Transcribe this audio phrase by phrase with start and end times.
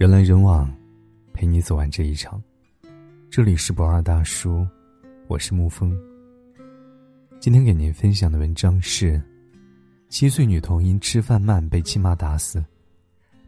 [0.00, 0.66] 人来人往，
[1.34, 2.42] 陪你走完这一场。
[3.28, 4.66] 这里是不二大叔，
[5.26, 5.94] 我是沐风。
[7.38, 9.20] 今天给您分享的文章是：
[10.08, 12.64] 七岁女童因吃饭慢被亲妈打死。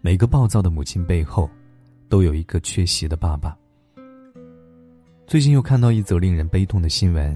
[0.03, 1.49] 每个暴躁的母亲背后，
[2.11, 3.57] 都有一个缺席的爸爸。
[5.27, 7.35] 最近又看到一则令人悲痛的新闻，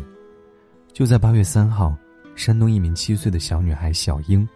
[0.93, 1.97] 就在八月三号，
[2.35, 4.47] 山东一名七岁的小女孩小英，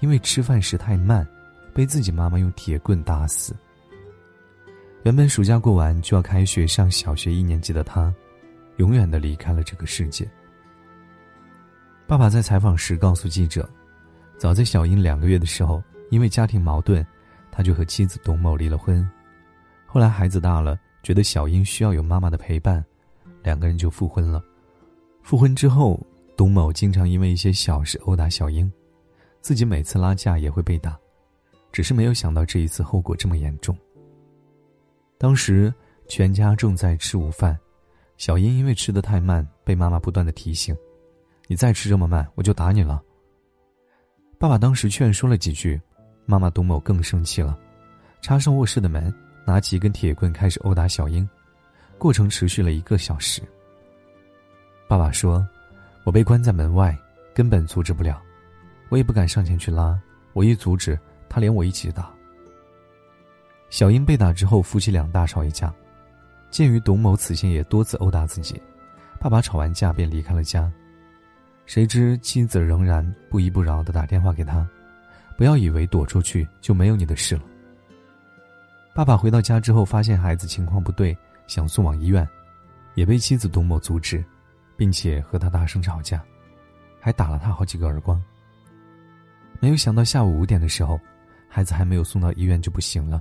[0.00, 1.24] 因为吃饭时太慢，
[1.72, 3.54] 被自己妈妈用铁棍打死。
[5.02, 8.14] 原本暑假过完就要开学上小学一年级的他，
[8.76, 10.30] 永远的离开了这个世界。
[12.06, 13.66] 爸爸在采访时告诉记者，
[14.36, 17.04] 早在小英两个月的时候，因为家庭矛盾，
[17.50, 19.08] 他就和妻子董某离了婚。
[19.86, 22.84] 后来孩子大了，觉得小英需要有妈妈的陪伴，
[23.42, 24.44] 两个人就复婚了。
[25.22, 25.98] 复婚之后，
[26.36, 28.70] 董某经常因为一些小事殴打小英，
[29.40, 30.98] 自己每次拉架也会被打，
[31.72, 33.74] 只是没有想到这一次后果这么严重。
[35.20, 35.70] 当时
[36.08, 37.54] 全家正在吃午饭，
[38.16, 40.74] 小英因为吃的太慢，被妈妈不断的提醒
[41.46, 43.02] ：“你再吃这么慢，我就打你了。”
[44.40, 45.78] 爸爸当时劝说了几句，
[46.24, 47.54] 妈妈董某更生气了，
[48.22, 51.28] 插上卧室的门，拿起一根铁棍开始殴打小英，
[51.98, 53.42] 过程持续了一个小时。
[54.88, 55.46] 爸爸说
[56.04, 56.98] ：“我被关在门外，
[57.34, 58.18] 根本阻止不了，
[58.88, 60.00] 我也不敢上前去拉，
[60.32, 60.98] 我一阻止，
[61.28, 62.10] 他连我一起打。”
[63.70, 65.72] 小英被打之后，夫妻俩大吵一架。
[66.50, 68.60] 鉴于董某此前也多次殴打自己，
[69.20, 70.70] 爸爸吵完架便离开了家。
[71.64, 74.68] 谁知妻子仍然不依不饶的打电话给他
[75.38, 77.42] ：“不要以为躲出去就没有你的事了。”
[78.92, 82.28] 爸爸回到家之后，发现孩子情况不对，想送往医院，
[82.96, 84.22] 也被妻子董某阻止，
[84.76, 86.20] 并且和他大声吵架，
[87.00, 88.20] 还打了他好几个耳光。
[89.60, 90.98] 没有想到下午五点的时候，
[91.48, 93.20] 孩子还没有送到医院就不行了。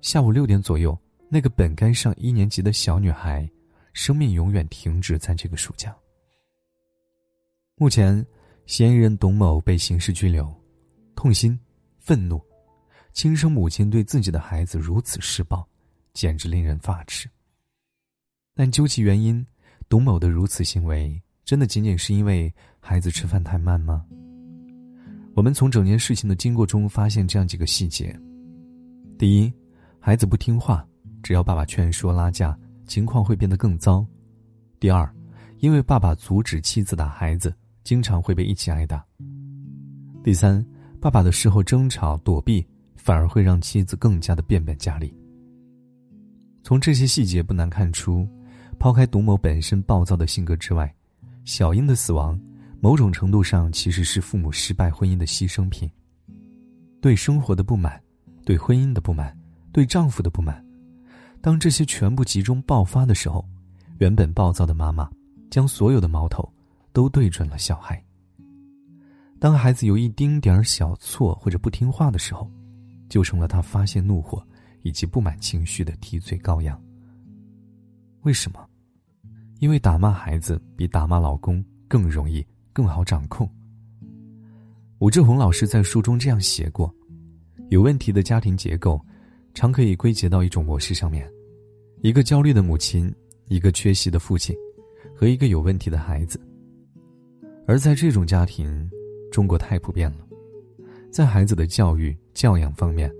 [0.00, 0.96] 下午六点左右，
[1.28, 3.48] 那个本该上一年级的小女孩，
[3.92, 5.94] 生命永远停止在这个暑假。
[7.74, 8.24] 目前，
[8.66, 10.52] 嫌疑人董某被刑事拘留，
[11.16, 11.58] 痛心、
[11.98, 12.40] 愤怒，
[13.12, 15.66] 亲生母亲对自己的孩子如此施暴，
[16.14, 17.28] 简直令人发指。
[18.54, 19.44] 但究其原因，
[19.88, 24.04] 董某的如此行为，真的仅仅是因为孩子吃饭太慢吗？
[25.34, 28.16] 我们从整件事情的经过中发现这样几个细节：
[29.16, 29.52] 第一，
[30.00, 30.86] 孩子不听话，
[31.22, 34.06] 只要爸爸劝说拉架，情况会变得更糟。
[34.80, 35.12] 第二，
[35.58, 37.54] 因为爸爸阻止妻子打孩子，
[37.84, 39.04] 经常会被一起挨打。
[40.22, 40.64] 第三，
[41.00, 42.66] 爸爸的事后争吵躲避，
[42.96, 45.14] 反而会让妻子更加的变本加厉。
[46.62, 48.28] 从这些细节不难看出，
[48.78, 50.92] 抛开董某本身暴躁的性格之外，
[51.44, 52.38] 小英的死亡，
[52.80, 55.90] 某种程度上其实是父母失败婚姻的牺牲品。
[57.00, 58.00] 对生活的不满，
[58.44, 59.37] 对婚姻的不满。
[59.72, 60.64] 对丈夫的不满，
[61.40, 63.44] 当这些全部集中爆发的时候，
[63.98, 65.08] 原本暴躁的妈妈
[65.50, 66.48] 将所有的矛头
[66.92, 68.02] 都对准了小孩。
[69.38, 72.50] 当孩子有一丁点儿小错或者不听话的时候，
[73.08, 74.44] 就成了他发泄怒火
[74.82, 76.80] 以及不满情绪的替罪羔羊。
[78.22, 78.66] 为什么？
[79.60, 83.48] 因为打骂孩子比打骂老公更容易、更好掌控。
[84.98, 86.92] 武志红老师在书中这样写过：
[87.68, 89.00] 有问题的家庭结构。
[89.58, 91.28] 常可以归结到一种模式上面：
[92.00, 93.12] 一个焦虑的母亲，
[93.48, 94.54] 一个缺席的父亲，
[95.16, 96.40] 和一个有问题的孩子。
[97.66, 98.88] 而在这种家庭，
[99.32, 100.18] 中国太普遍了，
[101.10, 103.12] 在孩子的教育教养方面，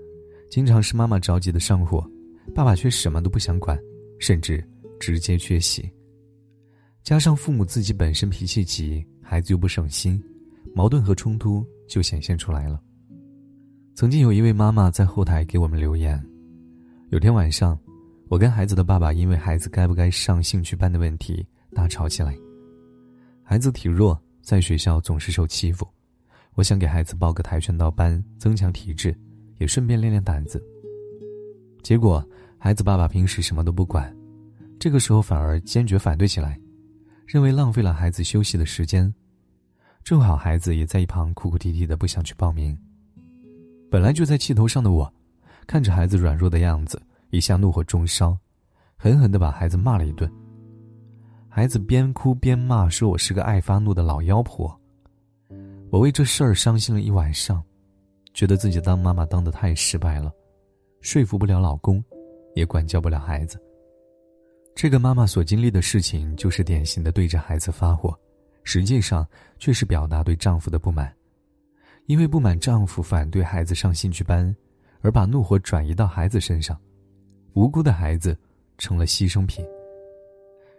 [0.49, 2.09] 经常是妈妈着急的上火，
[2.55, 3.77] 爸爸却什么都不想管，
[4.17, 4.63] 甚至
[4.97, 5.91] 直接缺席。
[7.03, 10.23] 加上父母自己本身脾气急，孩子又不省心，
[10.73, 12.81] 矛盾和冲突就显现出来了。
[13.99, 16.17] 曾经有一位妈妈在后台给我们留言。
[17.09, 17.77] 有天晚上，
[18.29, 22.33] 我跟孩子的爸爸因为孩子该不该上兴趣班的问题大吵起来。
[23.43, 25.85] 孩子体弱，在学校总是受欺负，
[26.53, 29.13] 我想给孩子报个跆拳道班，增强体质，
[29.57, 30.63] 也顺便练练胆子。
[31.83, 32.25] 结果，
[32.57, 34.15] 孩子爸爸平时什么都不管，
[34.79, 36.57] 这个时候反而坚决反对起来，
[37.27, 39.13] 认为浪费了孩子休息的时间。
[40.05, 42.77] 正好孩子也在一旁哭哭啼啼的，不想去报名。
[43.91, 45.11] 本来就在气头上的我，
[45.65, 47.01] 看着孩子软弱的样子，
[47.31, 48.37] 一下怒火中烧，
[48.95, 50.31] 狠狠的把孩子骂了一顿。
[51.47, 54.79] 孩子边哭边骂，说我是个爱发怒的老妖婆。
[55.89, 57.63] 我为这事儿伤心了一晚上，
[58.35, 60.31] 觉得自己当妈妈当的太失败了，
[61.01, 62.03] 说服不了老公，
[62.53, 63.59] 也管教不了孩子。
[64.75, 68.15] 这个妈妈所经历的事情，就是典型的对着孩子发火，
[68.63, 69.27] 实际上
[69.57, 71.11] 却是表达对丈夫的不满。
[72.09, 74.53] 因为不满丈夫反对孩子上兴趣班，
[75.01, 76.75] 而把怒火转移到孩子身上，
[77.53, 78.35] 无辜的孩子
[78.79, 79.63] 成了牺牲品。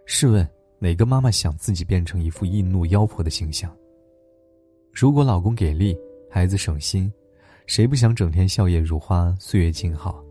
[0.05, 0.45] 试问，
[0.77, 3.73] 哪个妈妈想自己变成一副易怒妖婆的形象？
[4.91, 5.97] 如果老公给力，
[6.29, 7.09] 孩子省心，
[7.65, 10.21] 谁不想整天笑靥如花、岁月静好？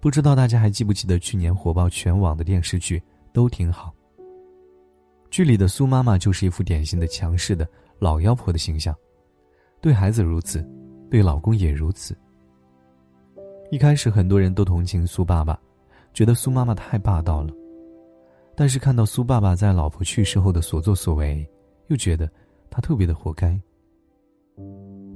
[0.00, 2.98] 不知道大家还记不记得去年火爆全网的电视剧
[3.32, 3.94] 《都挺好》。
[5.30, 7.64] 剧里的苏妈妈就是一副典型的强势的
[8.00, 8.92] 老妖婆的形象，
[9.84, 10.66] 对孩子如此，
[11.10, 12.16] 对老公也如此。
[13.70, 15.60] 一开始很多人都同情苏爸爸，
[16.14, 17.52] 觉得苏妈妈太霸道了。
[18.56, 21.46] 但是看到苏爸爸在老婆去世后的所作所为，
[21.88, 22.26] 又觉得
[22.70, 23.60] 他特别的活该。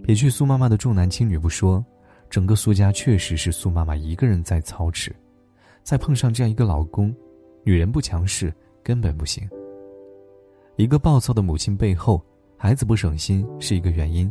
[0.03, 1.83] 撇去苏妈妈的重男轻女不说。
[2.29, 5.17] 整个苏家确实是苏妈妈一个人在操持，
[5.83, 7.11] 再碰上这样一个老公，
[7.65, 9.49] 女人不强势根本不行。
[10.77, 12.23] 一个暴躁的母亲背后，
[12.55, 14.31] 孩子不省心是一个原因，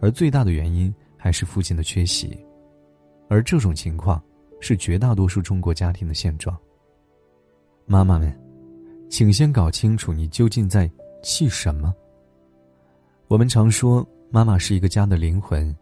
[0.00, 2.36] 而最大的原因还是父亲的缺席，
[3.28, 4.22] 而这种情况
[4.60, 6.56] 是绝大多数中国家庭的现状。
[7.86, 8.34] 妈妈们，
[9.08, 10.90] 请先搞清楚你究竟在
[11.22, 11.94] 气什么。
[13.28, 15.74] 我们常说，妈妈是一个家的灵魂。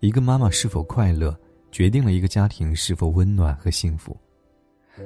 [0.00, 1.34] 一个妈妈是否快乐，
[1.72, 4.16] 决定了一个家庭是否温暖和幸福。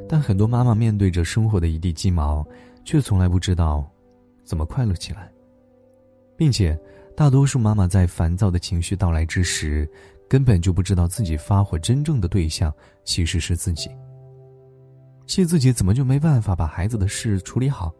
[0.08, 2.46] 但很多妈妈面对着生活的一地鸡毛，
[2.84, 3.88] 却从来不知道
[4.44, 5.30] 怎么快乐起来，
[6.36, 6.78] 并且
[7.20, 9.86] 大多数妈妈在烦躁的情绪到来之时，
[10.26, 12.74] 根本就不知道自己发火真正的对象
[13.04, 13.90] 其实是自己。
[15.26, 17.92] 气自己怎么就没办法把孩子的事处理好，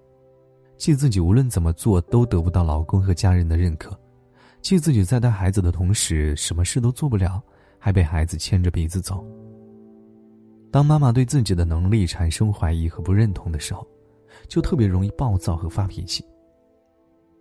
[0.79, 3.95] 气自己无论怎么做都得不到老公和家人的认可。
[4.63, 7.43] 气自己在带孩子的同时，什么事都做不了，
[7.79, 9.23] 还被孩子牵着鼻子走。
[10.71, 13.87] 当妈妈对自己的能力产生怀疑和不认同的时候，
[14.49, 16.25] 就特别容易暴躁和发脾气。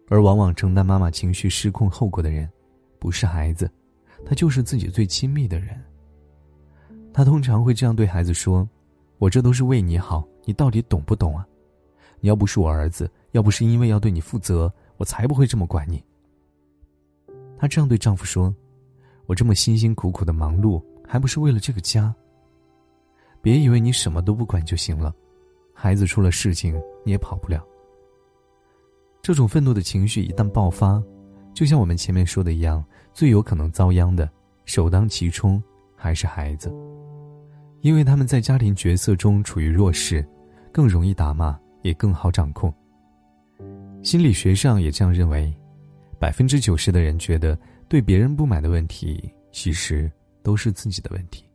[0.09, 2.49] 而往往承担妈妈情绪失控后果的人，
[2.97, 3.71] 不是孩子，
[4.25, 5.79] 他就是自己最亲密的人。
[7.13, 8.67] 他通常会这样对孩子说
[9.19, 11.47] ：“我这都是为你好，你到底懂不懂啊？
[12.19, 16.03] 你要不是我儿子，要不是因为要对你负责，我才不会这么管你。”
[17.57, 18.53] 她这样对丈夫说
[19.27, 22.13] ：“我这么辛辛苦苦的忙碌，还不是为了这个家。
[23.41, 25.13] 别以为你什么都不管就行了，
[25.73, 26.73] 孩子出了事情
[27.05, 27.63] 你也跑不了。”
[29.21, 31.01] 这种愤怒的情绪一旦爆发，
[31.53, 32.83] 就像我们前面说的一样，
[33.13, 34.29] 最有可能遭殃的，
[34.65, 35.61] 首当其冲
[35.95, 36.73] 还是孩子，
[37.81, 40.25] 因为他们在家庭角色中处于弱势，
[40.71, 42.73] 更容易打骂，也更好掌控。
[44.01, 45.53] 心理学上也这样认为。
[46.19, 47.57] 百分之九十的人觉得
[47.87, 50.11] 对别人不满的问题，其实
[50.43, 51.45] 都是自己的问题。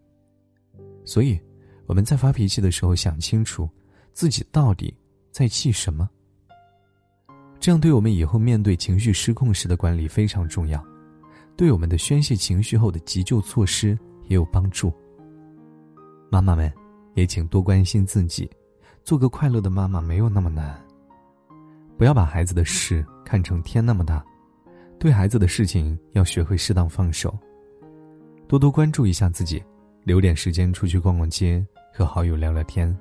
[1.05, 1.38] 所以，
[1.84, 3.69] 我们在发脾气的时候，想清楚
[4.14, 4.96] 自己到底
[5.31, 6.08] 在气什么。
[7.64, 10.84] 这样对我们以后面对情绪失控时的管理非常重要，
[11.56, 14.93] 对我们的宣泄情绪后的急救措施也有帮助。
[16.31, 16.70] 妈妈们，
[17.14, 18.50] 也请多关心自己，
[19.02, 20.78] 做个快乐的妈妈没有那么难。
[21.96, 24.22] 不要把孩子的事看成天那么大。
[24.99, 27.34] 对孩子的事情要学会适当放手，
[28.46, 29.64] 多多关注一下自己，
[30.02, 32.94] 留点时间出去逛逛街，和好友聊聊天，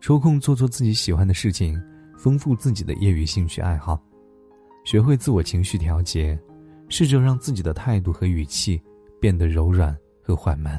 [0.00, 1.78] 抽空做做自己喜欢的事情，
[2.18, 3.98] 丰富自己的业余兴趣爱好，
[4.84, 6.38] 学会自我情绪调节，
[6.90, 8.78] 试着让自己的态度和语气
[9.20, 10.78] 变得柔软和缓慢。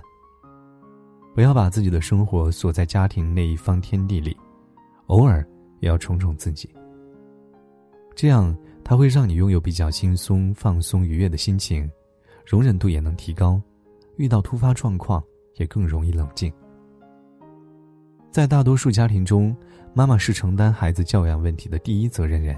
[1.33, 4.35] 不要把自己的生活锁在家庭那一方天地里，
[5.07, 5.47] 偶尔
[5.79, 6.69] 也要宠宠自己。
[8.13, 8.55] 这样。
[8.81, 11.87] 它会让你拥有比较轻松、放松、愉悦的心情，
[12.43, 13.61] 容忍度也能提高，
[14.15, 15.23] 遇到突发状况
[15.57, 16.51] 也更容易冷静。
[18.31, 19.55] 在大多数家庭中，
[19.93, 22.55] 妈妈是承担孩子教养问题的第一责任人，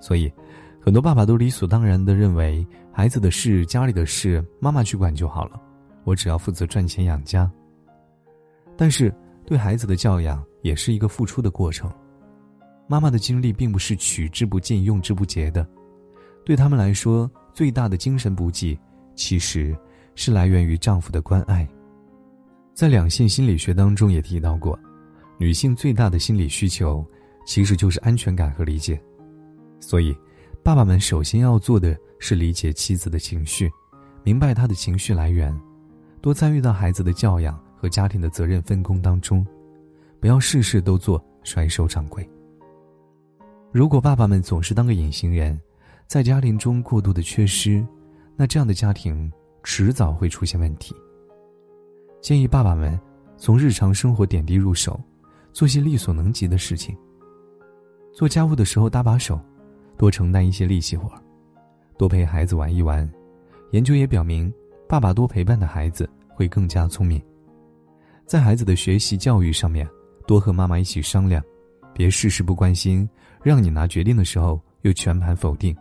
[0.00, 0.32] 所以，
[0.80, 5.60] 很多爸爸都理所当然的认为孩子的事、家里的事妈妈去管就好了，
[6.04, 7.50] 我只要负责赚钱养家。
[8.76, 9.12] 但是，
[9.44, 11.90] 对孩子的教养也是一个付出的过程。
[12.86, 15.66] 妈妈的精力并不是取之不尽、用之不竭的，
[16.44, 18.78] 对他们来说，最大的精神补给
[19.16, 19.76] 其实
[20.14, 21.66] 是来源于丈夫的关爱。
[22.74, 24.76] 在两性心理学当中也提到过，
[25.38, 27.06] 女性最大的心理需求
[27.46, 29.00] 其实就是安全感和理解。
[29.78, 30.12] 所以，
[30.60, 33.70] 爸爸们首先要做的是理解妻子的情绪，
[34.24, 35.56] 明白她的情绪来源，
[36.20, 39.46] 多参与到孩子的教养和家庭的责任分工当中，
[40.18, 42.28] 不要事事都做甩手掌柜。
[43.70, 45.60] 如果爸爸们总是当个隐形人，
[46.08, 47.86] 在家庭中过度的缺失，
[48.34, 49.30] 那这样的家庭
[49.62, 50.92] 迟早会出现问题。
[52.24, 52.98] 建议爸爸们
[53.36, 54.98] 从日常生活点滴入手，
[55.52, 56.96] 做些力所能及的事情。
[58.14, 59.38] 做家务的时候搭把手，
[59.98, 61.12] 多承担一些力气活
[61.98, 63.06] 多陪孩子玩一玩。
[63.72, 64.50] 研究也表明，
[64.88, 67.22] 爸爸多陪伴的孩子会更加聪明。
[68.24, 69.86] 在孩子的学习教育上面，
[70.26, 71.44] 多和妈妈一起商量，
[71.92, 73.06] 别事事不关心，
[73.42, 75.76] 让你拿决定的时候又全盘否定。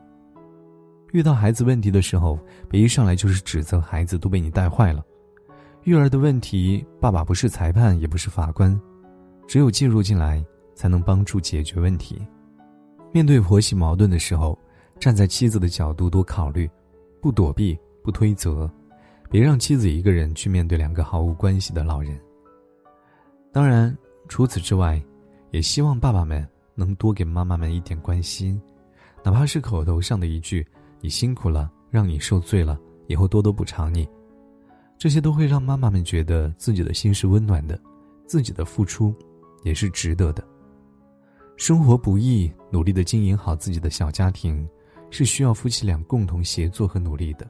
[1.14, 2.38] 遇到孩子问题的时候，
[2.70, 5.02] 别一上来就是指责孩子都被你带坏了。
[5.86, 8.80] 育儿的问题，爸爸不是裁判，也不是法官，
[9.46, 10.44] 只有介入进来，
[10.76, 12.26] 才能帮助解决问题。
[13.12, 14.58] 面对婆媳矛盾的时候，
[14.98, 16.70] 站在妻子的角度多考虑，
[17.22, 18.72] 不躲避，不推责，
[19.30, 22.18] 别让妻子一个人去面对两个毫无关系的老人。
[23.52, 23.96] 当然，
[24.30, 25.04] 除此之外，
[25.52, 28.60] 也希望爸爸们能多给妈妈们一点关心，
[29.22, 30.66] 哪怕是口头上的一句
[31.02, 34.08] “你辛苦了，让你受罪了，以后多多补偿你”，
[34.98, 37.80] 这些都会让妈妈们觉得自己的心是温暖的，
[38.26, 39.14] 自己的付出
[39.64, 40.44] 也是值得的。
[41.58, 44.68] 生活不易，努力的经营好自己的小家庭，
[45.10, 47.50] 是需要夫妻俩共同协作和努力的。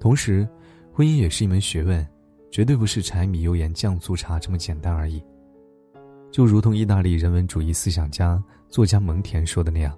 [0.00, 0.48] 同时，
[0.92, 2.06] 婚姻也是一门学问。
[2.50, 5.20] 绝对不是柴米油盐酱醋茶这么简单而已。
[6.30, 9.92] 就如同意大利人文主义思想家、作家蒙田说的那样，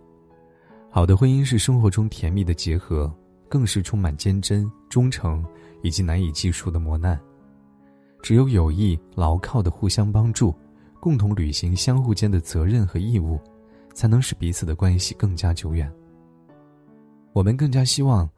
[0.91, 3.15] 好的婚姻是生活中甜蜜的结合，
[3.47, 5.45] 更是充满坚贞、忠诚
[5.87, 7.17] 以及难以计数的磨难。
[8.21, 10.53] 只有有意、牢靠的互相帮助，
[10.99, 13.39] 共同履行相互间的责任和义务，
[13.95, 15.89] 才能使彼此的关系更加久远。
[17.33, 18.29] 我们更加希望，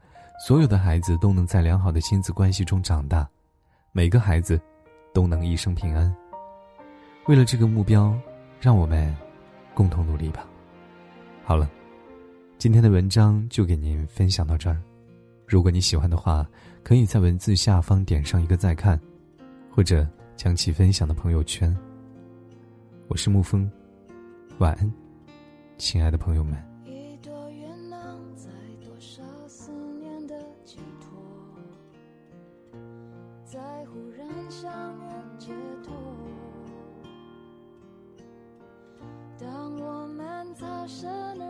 [0.45, 3.27] 所有的孩子都能在良好的亲子关系中长大。
[3.93, 4.61] 每个孩子
[5.11, 6.15] 都能一生平安。
[7.25, 8.15] 为了这个目标，
[8.61, 9.15] 让我们
[9.73, 10.47] 共同努力吧。
[11.43, 11.67] 好了，
[12.59, 14.79] 今天的文章就给您分享到这儿。
[15.47, 16.47] 如果你喜欢的话，
[16.83, 18.99] 可以在文字下方点上一个再看，
[19.69, 21.75] 或者将其分享到朋友圈。
[23.07, 23.69] 我是沐风，
[24.57, 24.91] 晚安，
[25.77, 26.57] 亲爱的朋友们。
[39.37, 41.09] 当我们擦身
[41.41, 41.48] 而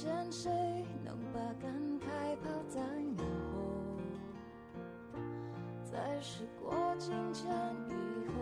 [0.00, 0.50] 见，谁
[1.04, 2.80] 能把感慨抛在
[3.18, 3.60] 脑后？
[5.84, 7.52] 在时过境迁
[7.90, 7.92] 以
[8.28, 8.32] 后，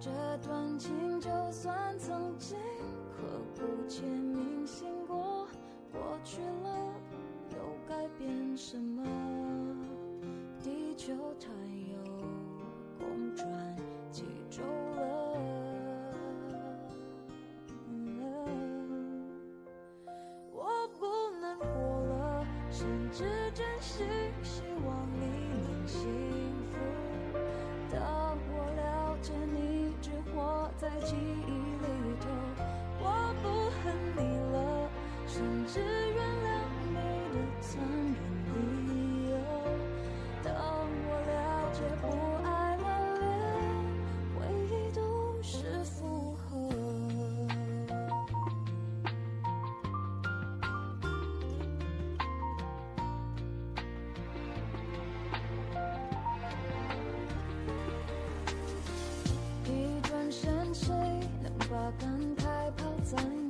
[0.00, 2.56] 这段情就算曾经
[3.12, 5.46] 刻骨且铭心过，
[5.92, 6.94] 过去了
[7.50, 9.04] 又改变什么？
[10.62, 11.52] 地球它
[23.16, 23.22] 是
[23.54, 24.23] 真实
[61.84, 63.43] 把感慨抛在。